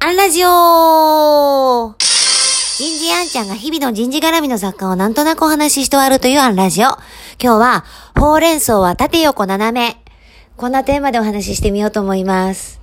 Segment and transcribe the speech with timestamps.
[0.00, 6.86] アンラジオ人事アンちゃんが日々の人事絡みの雑貨をなんとなくお話しして終わるというアンラジオ。
[7.42, 7.84] 今日は、
[8.16, 9.96] ほうれん草は縦横斜め。
[10.56, 12.80] こんなテーマでお話ししてみようと思います。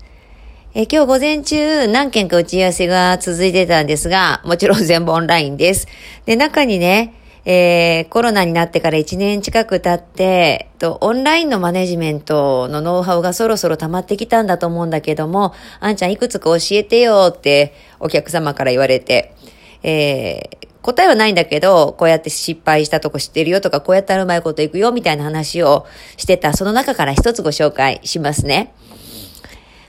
[0.74, 5.88] え今日午前中何件か打ち合わせが続いてたんですが、もちろん全部オンラインです。
[6.26, 7.14] で、中にね、
[7.48, 19.36] えー、コロナになってから1年近く経って、と、オンラインのマネジメントのノウハウがそろそろ溜まってきたんだと思うんだけども、あんちゃんいくつか教えてよってお客様から言われて、
[19.84, 25.86] えー、答えはないんだけど、こうやって失敗したとこ知ってるよとか、こうやったらうまいこといくよみたいな話を
[26.18, 28.74] してた、その中から一つご紹介しますね。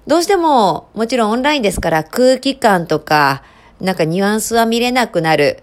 [0.07, 3.43] どうしても、もちろんオンラインですから空気感とか、
[3.81, 5.63] なんかニュアンスは見れなくなる。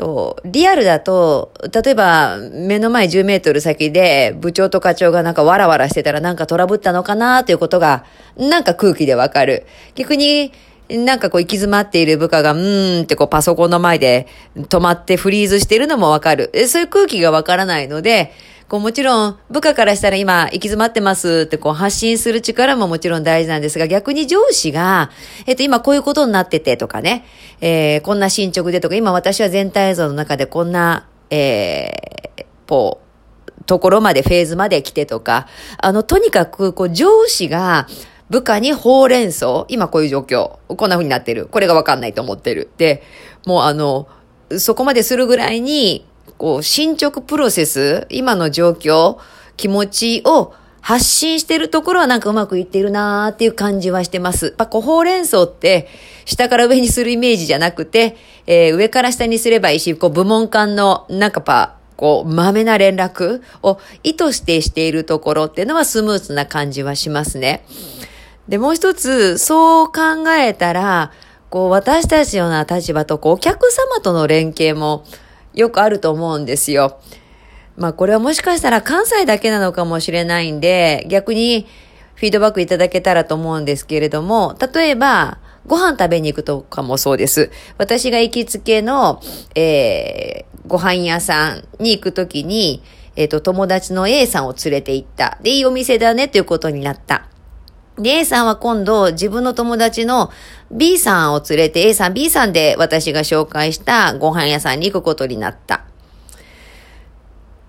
[0.00, 1.52] と、リアルだと、
[1.84, 8.06] 例えば目の前10メートル先で部長と課長がなんかわらわらしてたらなんかトラブったのかなということが、
[8.38, 9.66] なんか空気でわかる。
[9.96, 10.52] 逆に、
[10.88, 14.26] なんかこう行き詰まっている部下が、うーんってこうパソコンの前で
[14.56, 16.50] 止まってフリーズしてるのもわかる。
[16.66, 18.32] そういう空気がわからないので、
[18.70, 25.10] こうもちろん部下からしたら今行き詰まってますってこう発信する力ももちろん大事なんですが、逆に上司が、
[25.46, 27.24] えっと今こういうことになっててとかね、
[27.60, 35.48] えー、こんな進捗でとか、今私は全体像の中でこんな、えー、こう、ところまで、フェーズまで来てとか、
[35.78, 37.88] あの、とにかく、こう、上司が、
[38.30, 41.46] 部下にほうれん草、今こういう状況、こんな風になってる。
[41.46, 42.70] これがわかんないと思ってる。
[42.78, 43.02] で、
[43.46, 44.06] もうあの、
[44.58, 49.18] そこまでするぐらいに、こう、進捗プロセス、今の状況、
[49.56, 54.46] 気持ちを発信してるところはなんかうまくいってるなーっていう感じはしてます。
[54.46, 55.88] やっぱこ、ほうれん草って、
[56.24, 67.62] 下から上にするイメージじゃなくて、えー、上から下にすればいいし、こう、部門間の、なんかパこう、まめな連絡を意図してしているところっていうのはスムーズな感じはしますね。
[68.48, 71.12] で、もう一つ、そう考えたら、
[71.50, 75.04] こう、私たちのような立場と、こう、お客様との連携も、
[75.54, 77.00] よくあると思うんですよ。
[77.76, 81.66] まあこれはもしかしたら関西だけなのかもしれないんで、逆に
[82.14, 87.50] フィードバックいただけたらと思うんですけれども、例えば、ご飯食べに行くとかもそうです。
[87.78, 89.22] 私が行きつけの、
[89.54, 92.82] えー、ご飯屋さんに行くときに、
[93.16, 95.38] えっ、ー、と、友達の A さんを連れて行った。
[95.42, 97.26] で、いいお店だねということになった。
[98.00, 100.30] で、A さんは今度自分の友達の
[100.70, 105.84] B さんを連れて A さん、B さんで私が紹介したご飯屋さんに行くことになった。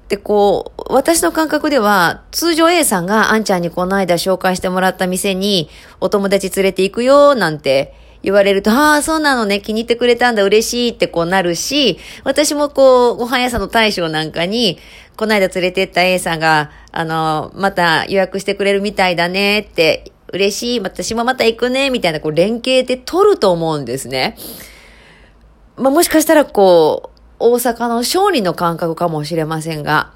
[0.07, 5.69] で、こう、私の感覚では、通常 A さんがあんちゃんにこの間紹介してもらった店に
[6.01, 14.79] お友達連れて行くよ、なんて言われると、ああ、そうなのね、気に入ってくれたんだ、嬉しいってこうなるし、私もこう、ご飯屋さんの大将なんかに、
[15.15, 24.37] この間連れてった A さんが、あの、また予約してくれるみたいだねって嬉しい、私もまた行くね、みたいな、こう、連携で取ると思うんですね。
[25.77, 30.11] まあ、もしかしたら、こう、大阪の勝利の感覚かもしれませんが、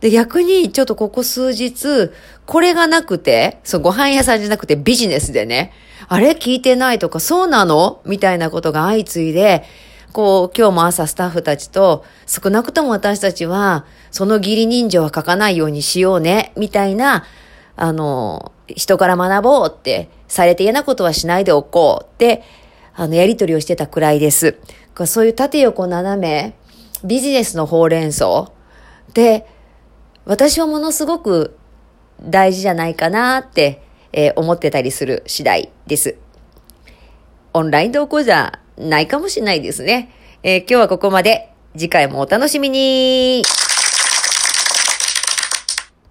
[0.00, 2.10] で、逆に、ちょっとここ数日、
[2.46, 5.72] これがなくて、そう、ご飯屋さんじゃなくてビジネスでね、
[6.06, 8.00] あれ聞いてないとか、そうなの？
[8.06, 9.64] みたいなことが相次いで、
[10.12, 17.24] こう、今日も朝スタッフたちと、少なくとも私たちは、その義理人情は書かないようにしようね、みたいな、
[17.76, 22.42] あの、人から学ぼうって、されて嫌なことはしないでおこうって、
[22.94, 24.58] あの、やりとりをしてたくらいです。
[25.06, 26.54] そういう縦横斜め、
[27.04, 28.50] ビジネスのほうれん草
[29.14, 29.46] で、
[30.24, 31.56] 私はものすごく
[32.20, 36.16] 大事じゃないかなって、えー、思ってたりする次第です。
[37.54, 40.12] オンライン同行じゃないかもしれないですね。
[40.42, 41.52] えー、今日はここまで。
[41.76, 43.42] 次回もお楽しみに